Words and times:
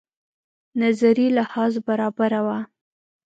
نظري 0.81 1.27
لحاظ 1.37 1.73
برابره 1.87 2.41
وه. 2.47 2.59